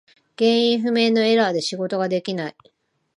[0.39, 2.55] 原因不明のエラーで仕事ができない。